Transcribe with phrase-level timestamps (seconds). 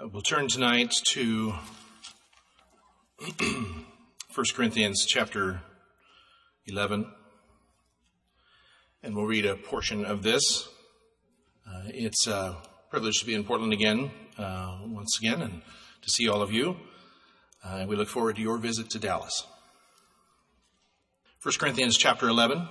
[0.00, 1.52] Uh, we'll turn tonight to
[3.40, 5.60] 1 Corinthians chapter
[6.66, 7.10] 11,
[9.02, 10.68] and we'll read a portion of this.
[11.66, 12.56] Uh, it's a
[12.90, 15.62] privilege to be in Portland again, uh, once again, and
[16.02, 16.76] to see all of you.
[17.64, 19.46] Uh, we look forward to your visit to Dallas.
[21.42, 22.68] 1 Corinthians chapter 11,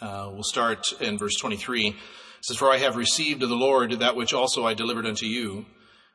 [0.00, 1.88] uh, we'll start in verse 23.
[1.88, 1.94] It
[2.40, 5.66] says, For I have received of the Lord that which also I delivered unto you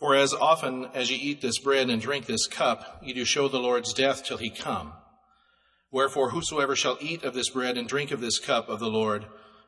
[0.00, 3.48] For as often as ye eat this bread and drink this cup, ye do show
[3.48, 4.94] the Lord's death till he come.
[5.92, 9.26] Wherefore whosoever shall eat of this bread and drink of this cup of the Lord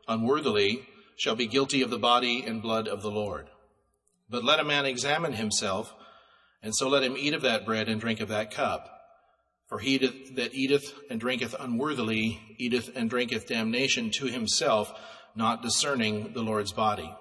[0.08, 3.50] unworthily shall be guilty of the body and blood of the Lord.
[4.30, 5.94] But let a man examine himself,
[6.62, 8.88] and so let him eat of that bread and drink of that cup.
[9.68, 14.92] For he that eateth and drinketh unworthily eateth and drinketh damnation to himself,
[15.34, 17.14] not discerning the Lord's body.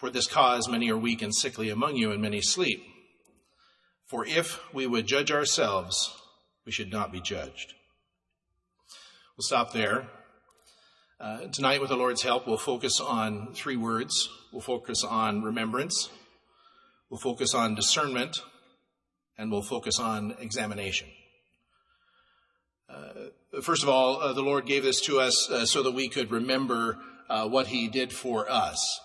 [0.00, 2.82] For this cause many are weak and sickly among you, and many sleep.
[4.06, 6.10] For if we would judge ourselves,
[6.64, 7.74] we should not be judged.
[9.36, 10.08] We'll stop there.
[11.20, 14.30] Uh, tonight, with the Lord's help, we'll focus on three words.
[14.50, 16.08] We'll focus on remembrance,
[17.10, 18.38] we'll focus on discernment,
[19.36, 21.08] and we'll focus on examination.
[22.88, 26.08] Uh, first of all, uh, the Lord gave this to us uh, so that we
[26.08, 26.96] could remember
[27.28, 28.98] uh, what He did for us.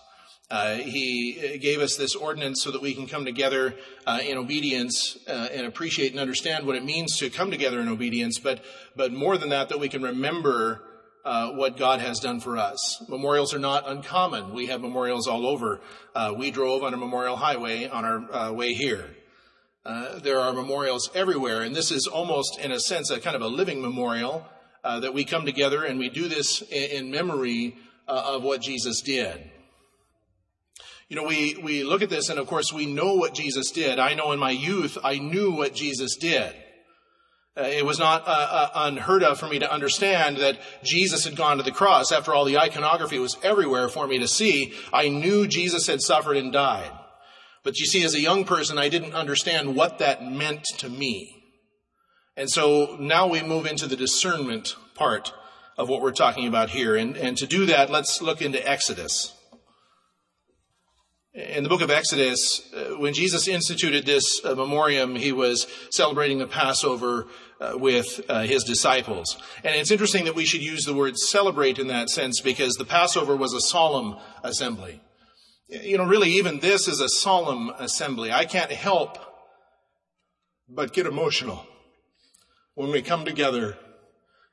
[0.50, 3.74] Uh, he gave us this ordinance so that we can come together
[4.06, 7.88] uh, in obedience uh, and appreciate and understand what it means to come together in
[7.88, 8.64] obedience, but,
[8.96, 10.84] but more than that, that we can remember
[11.24, 13.04] uh, what God has done for us.
[13.10, 14.54] Memorials are not uncommon.
[14.54, 15.82] We have memorials all over.
[16.14, 19.16] Uh, we drove on a memorial highway on our uh, way here.
[20.22, 23.48] there are memorials everywhere, and this is almost, in a sense, a kind of a
[23.48, 24.46] living memorial
[24.84, 27.76] that we come together and we do this in, in memory
[28.08, 29.50] of what Jesus did.
[31.08, 34.00] You know, we, we look at this and of course we know what Jesus did.
[34.00, 36.54] I know in my youth, I knew what Jesus did.
[37.58, 41.38] Uh, it was not uh, uh, unheard of for me to understand that Jesus had
[41.38, 42.12] gone to the cross.
[42.12, 44.74] After all, the iconography was everywhere for me to see.
[44.92, 46.92] I knew Jesus had suffered and died.
[47.64, 51.44] But you see, as a young person, I didn't understand what that meant to me.
[52.36, 55.32] And so now we move into the discernment part
[55.78, 56.96] of what we're talking about here.
[56.96, 59.35] And, and to do that, let's look into Exodus.
[61.36, 66.38] In the book of Exodus, uh, when Jesus instituted this uh, memoriam, he was celebrating
[66.38, 67.28] the Passover
[67.60, 69.36] uh, with his disciples.
[69.62, 72.86] And it's interesting that we should use the word celebrate in that sense because the
[72.86, 74.16] Passover was a solemn
[74.46, 75.02] assembly.
[75.68, 78.32] You know, really, even this is a solemn assembly.
[78.32, 79.18] I can't help
[80.70, 81.68] but get emotional
[82.76, 83.78] when we come together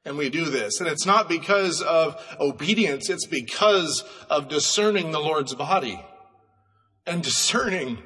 [0.04, 0.80] and we do this.
[0.80, 6.04] And it's not because of obedience, it's because of discerning the Lord's body
[7.06, 7.98] and discerning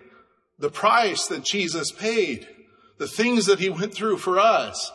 [0.58, 2.48] the price that Jesus paid,
[2.98, 4.90] the things that he went through for us.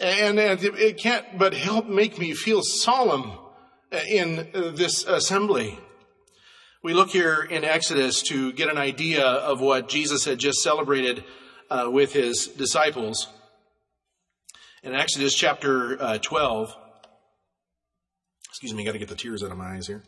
[0.00, 3.32] And, and it can't but help make me feel solemn
[4.08, 5.78] in this assembly.
[6.82, 11.24] We look here in Exodus to get an idea of what Jesus had just celebrated
[11.70, 13.28] uh, with his disciples.
[14.82, 16.76] In Exodus chapter uh, 12,
[18.50, 20.02] excuse me, I got to get the tears out of my eyes here.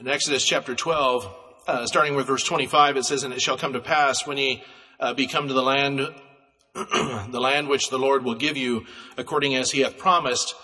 [0.00, 1.32] In Exodus chapter 12,
[1.66, 4.62] uh, starting with verse 25, it says, And it shall come to pass when ye
[5.00, 6.00] uh, be come to the land,
[6.74, 8.86] the land which the Lord will give you,
[9.16, 10.54] according as he hath promised,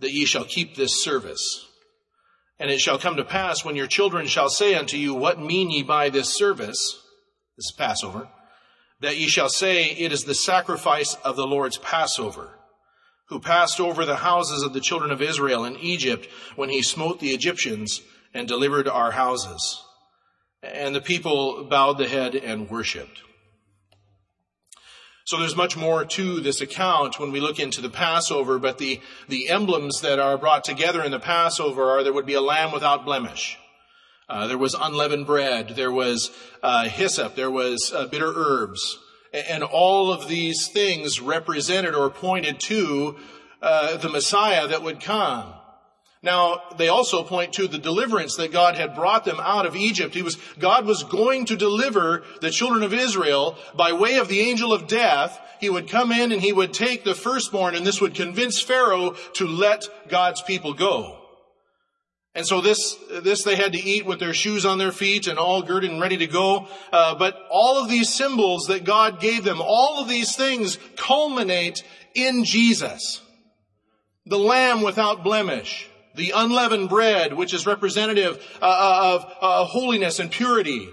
[0.00, 1.66] that ye shall keep this service.
[2.58, 5.70] And it shall come to pass when your children shall say unto you, What mean
[5.70, 6.98] ye by this service?
[7.56, 8.28] This is Passover.
[9.00, 12.50] That ye shall say, It is the sacrifice of the Lord's Passover,
[13.28, 17.18] who passed over the houses of the children of Israel in Egypt when he smote
[17.18, 18.02] the Egyptians
[18.34, 19.82] and delivered our houses.
[20.62, 23.20] And the people bowed the head and worshiped.
[25.24, 29.00] So there's much more to this account when we look into the Passover, but the,
[29.28, 32.72] the emblems that are brought together in the Passover are there would be a lamb
[32.72, 33.56] without blemish.
[34.28, 35.70] Uh, there was unleavened bread.
[35.70, 36.30] There was
[36.62, 37.36] uh, hyssop.
[37.36, 38.98] There was uh, bitter herbs.
[39.32, 43.16] And all of these things represented or pointed to
[43.62, 45.52] uh, the Messiah that would come.
[46.22, 50.14] Now, they also point to the deliverance that God had brought them out of Egypt.
[50.14, 54.40] He was, God was going to deliver the children of Israel by way of the
[54.40, 55.40] angel of death.
[55.60, 59.12] He would come in and he would take the firstborn and this would convince Pharaoh
[59.34, 61.16] to let God's people go.
[62.34, 65.38] And so this, this they had to eat with their shoes on their feet and
[65.38, 66.68] all girded and ready to go.
[66.92, 71.82] Uh, but all of these symbols that God gave them, all of these things culminate
[72.14, 73.22] in Jesus.
[74.26, 80.18] The lamb without blemish the unleavened bread, which is representative uh, uh, of uh, holiness
[80.18, 80.88] and purity.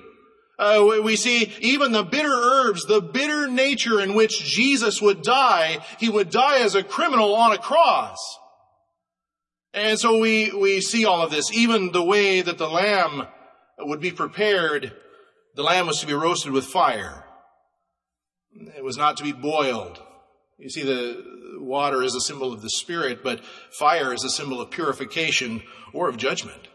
[0.60, 5.80] Uh, we see even the bitter herbs, the bitter nature in which Jesus would die,
[6.00, 8.18] he would die as a criminal on a cross.
[9.74, 13.28] And so we, we see all of this, even the way that the lamb
[13.78, 14.94] would be prepared.
[15.54, 17.26] The lamb was to be roasted with fire.
[18.76, 20.02] It was not to be boiled.
[20.58, 24.62] You see, the water is a symbol of the Spirit, but fire is a symbol
[24.62, 25.64] of purification
[25.94, 26.68] or of judgment.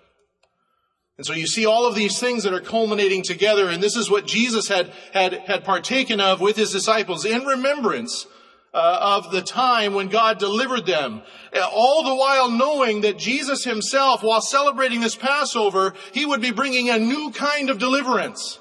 [1.18, 4.10] And so you see all of these things that are culminating together, and this is
[4.10, 8.26] what Jesus had, had, had partaken of with his disciples in remembrance
[8.74, 11.22] uh, of the time when God delivered them.
[11.70, 16.88] All the while knowing that Jesus himself, while celebrating this Passover, he would be bringing
[16.88, 18.58] a new kind of deliverance.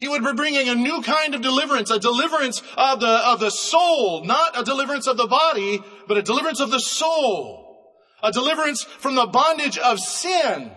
[0.00, 3.50] He would be bringing a new kind of deliverance, a deliverance of the, of the
[3.50, 7.92] soul, not a deliverance of the body, but a deliverance of the soul.
[8.22, 10.72] A deliverance from the bondage of sin.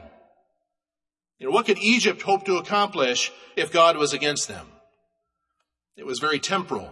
[1.39, 4.67] You know, what could Egypt hope to accomplish if God was against them?
[5.95, 6.89] It was very temporal.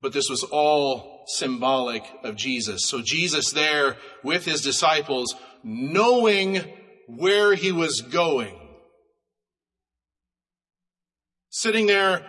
[0.00, 2.86] But this was all symbolic of Jesus.
[2.86, 6.64] So Jesus there with his disciples, knowing
[7.08, 8.65] where he was going,
[11.66, 12.24] sitting there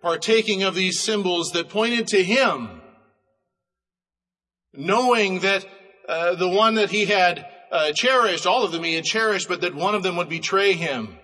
[0.00, 2.80] partaking of these symbols that pointed to him,
[4.72, 5.66] knowing that
[6.08, 9.60] uh, the one that he had uh, cherished, all of them he had cherished, but
[9.60, 11.18] that one of them would betray him.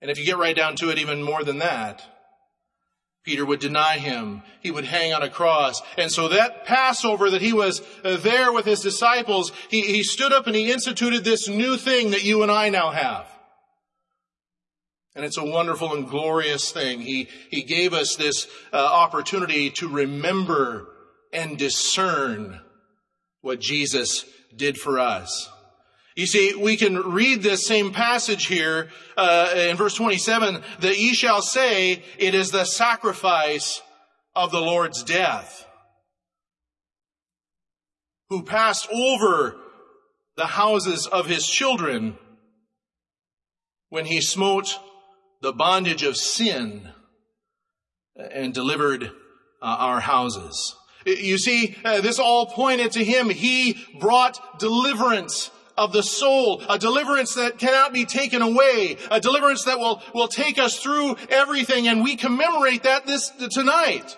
[0.00, 2.04] And if you get right down to it, even more than that,
[3.24, 4.42] Peter would deny him.
[4.62, 5.82] He would hang on a cross.
[5.98, 10.32] And so that Passover that he was uh, there with his disciples, he, he stood
[10.32, 13.26] up and he instituted this new thing that you and I now have.
[15.14, 17.00] And it's a wonderful and glorious thing.
[17.00, 20.88] He, he gave us this uh, opportunity to remember
[21.32, 22.60] and discern
[23.40, 24.24] what Jesus
[24.54, 25.50] did for us.
[26.16, 31.14] You see, we can read this same passage here uh, in verse 27 that ye
[31.14, 33.80] shall say it is the sacrifice
[34.34, 35.66] of the Lord's death,
[38.28, 39.56] who passed over
[40.36, 42.18] the houses of his children
[43.88, 44.78] when he smote
[45.40, 46.90] the bondage of sin
[48.16, 49.08] and delivered uh,
[49.62, 50.76] our houses.
[51.06, 53.30] You see, uh, this all pointed to him.
[53.30, 59.64] He brought deliverance of the soul, a deliverance that cannot be taken away, a deliverance
[59.64, 64.16] that will, will take us through everything, and we commemorate that this tonight.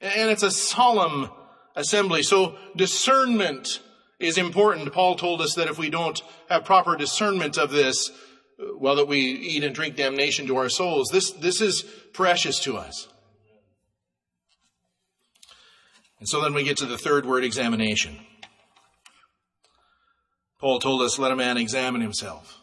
[0.00, 1.28] And it's a solemn
[1.74, 2.22] assembly.
[2.22, 3.80] So discernment
[4.18, 4.92] is important.
[4.92, 8.10] Paul told us that if we don't have proper discernment of this,
[8.78, 11.08] well, that we eat and drink damnation to our souls.
[11.12, 11.82] This, this is
[12.12, 13.08] precious to us.
[16.18, 18.18] And so then we get to the third word, examination.
[20.58, 22.58] Paul told us, let a man examine himself.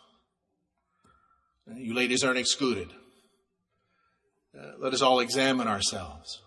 [1.76, 2.90] You ladies aren't excluded.
[4.57, 6.43] Uh, let us all examine ourselves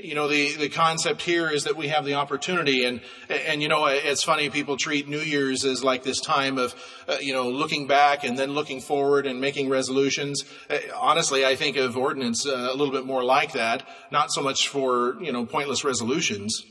[0.00, 3.68] you know, the, the concept here is that we have the opportunity and, and, you
[3.68, 6.74] know, it's funny people treat New Year's as like this time of,
[7.06, 10.44] uh, you know, looking back and then looking forward and making resolutions.
[10.70, 14.40] Uh, honestly, I think of ordinance uh, a little bit more like that, not so
[14.40, 16.64] much for, you know, pointless resolutions,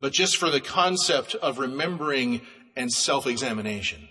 [0.00, 2.42] but just for the concept of remembering
[2.76, 4.08] and self-examination.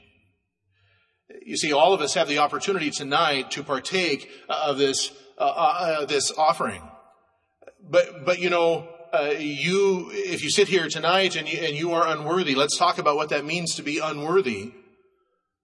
[1.45, 6.05] You see, all of us have the opportunity tonight to partake of this, uh, uh,
[6.05, 6.88] this offering
[7.89, 11.93] but, but you know, uh, you, if you sit here tonight and you, and you
[11.93, 14.73] are unworthy, let's talk about what that means to be unworthy.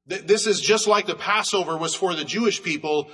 [0.08, 3.10] This is just like the Passover was for the Jewish people.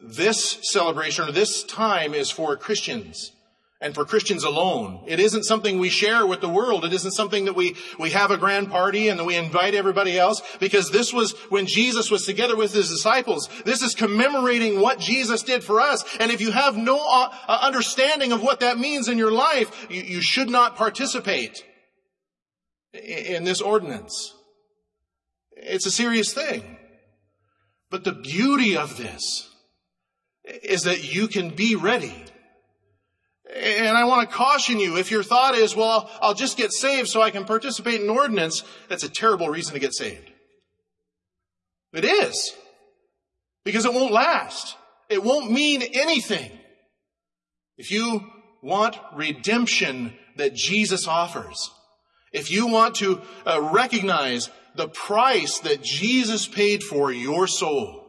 [0.00, 3.32] This celebration or this time is for Christians
[3.80, 5.04] and for Christians alone.
[5.06, 6.84] It isn't something we share with the world.
[6.84, 10.40] It isn't something that we, we have a grand party and we invite everybody else
[10.58, 13.50] because this was when Jesus was together with his disciples.
[13.64, 16.04] This is commemorating what Jesus did for us.
[16.18, 19.86] And if you have no uh, uh, understanding of what that means in your life,
[19.90, 21.62] you, you should not participate
[22.94, 24.32] in this ordinance.
[25.50, 26.78] It's a serious thing.
[27.90, 29.50] But the beauty of this
[30.62, 32.24] is that you can be ready
[33.54, 37.08] And I want to caution you, if your thought is, well, I'll just get saved
[37.08, 40.30] so I can participate in ordinance, that's a terrible reason to get saved.
[41.92, 42.54] It is.
[43.64, 44.76] Because it won't last.
[45.08, 46.50] It won't mean anything.
[47.78, 48.26] If you
[48.62, 51.70] want redemption that Jesus offers,
[52.32, 58.05] if you want to uh, recognize the price that Jesus paid for your soul,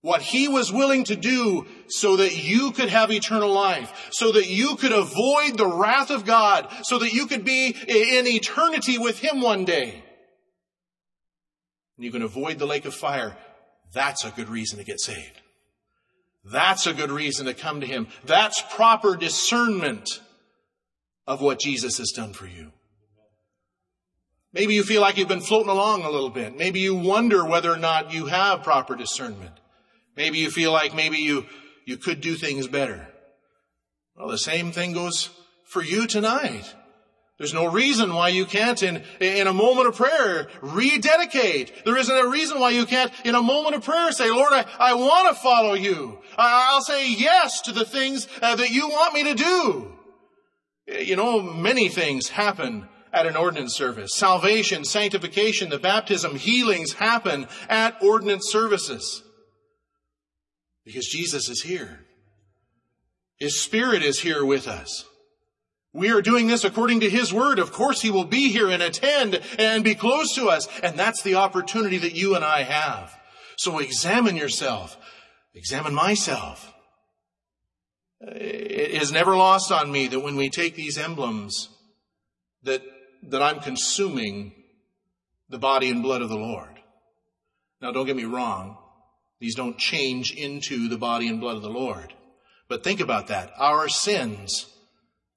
[0.00, 4.48] what he was willing to do so that you could have eternal life, so that
[4.48, 9.18] you could avoid the wrath of God, so that you could be in eternity with
[9.18, 10.04] him one day.
[11.96, 13.36] And you can avoid the lake of fire.
[13.92, 15.40] That's a good reason to get saved.
[16.44, 18.06] That's a good reason to come to him.
[18.24, 20.08] That's proper discernment
[21.26, 22.72] of what Jesus has done for you.
[24.52, 26.56] Maybe you feel like you've been floating along a little bit.
[26.56, 29.52] Maybe you wonder whether or not you have proper discernment.
[30.18, 31.46] Maybe you feel like maybe you,
[31.86, 33.06] you could do things better.
[34.16, 35.30] Well, the same thing goes
[35.64, 36.74] for you tonight.
[37.38, 41.84] There's no reason why you can't in, in a moment of prayer rededicate.
[41.84, 44.66] There isn't a reason why you can't in a moment of prayer say, Lord, I,
[44.80, 46.18] I want to follow you.
[46.36, 49.92] I, will say yes to the things uh, that you want me to do.
[50.88, 54.16] You know, many things happen at an ordinance service.
[54.16, 59.22] Salvation, sanctification, the baptism, healings happen at ordinance services.
[60.88, 62.06] Because Jesus is here.
[63.36, 65.04] His Spirit is here with us.
[65.92, 67.58] We are doing this according to His Word.
[67.58, 70.66] Of course, He will be here and attend and be close to us.
[70.82, 73.14] And that's the opportunity that you and I have.
[73.58, 74.96] So examine yourself.
[75.54, 76.72] Examine myself.
[78.22, 81.68] It is never lost on me that when we take these emblems,
[82.62, 82.80] that,
[83.24, 84.54] that I'm consuming
[85.50, 86.80] the body and blood of the Lord.
[87.82, 88.78] Now don't get me wrong.
[89.40, 92.12] These don't change into the body and blood of the Lord.
[92.68, 93.52] But think about that.
[93.56, 94.66] Our sins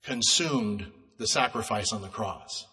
[0.03, 2.65] consumed the sacrifice on the cross.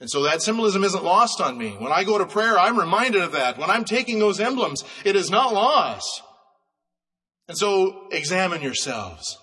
[0.00, 1.70] And so that symbolism isn't lost on me.
[1.78, 3.56] When I go to prayer, I'm reminded of that.
[3.56, 6.22] When I'm taking those emblems, it is not lost.
[7.48, 9.38] And so examine yourselves.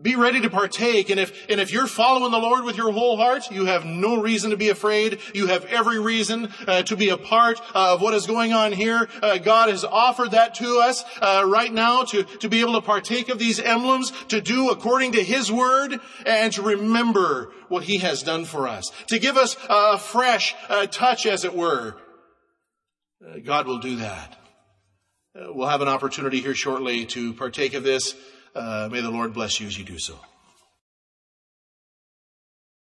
[0.00, 1.10] Be ready to partake.
[1.10, 4.20] And if, and if you're following the Lord with your whole heart, you have no
[4.20, 5.18] reason to be afraid.
[5.34, 9.08] You have every reason uh, to be a part of what is going on here.
[9.22, 12.80] Uh, God has offered that to us uh, right now to, to be able to
[12.80, 17.98] partake of these emblems, to do according to His word, and to remember what He
[17.98, 18.90] has done for us.
[19.08, 21.96] To give us a fresh uh, touch, as it were.
[23.24, 24.38] Uh, God will do that.
[25.34, 28.14] We'll have an opportunity here shortly to partake of this.
[28.54, 30.18] Uh, may the Lord bless you as you do so.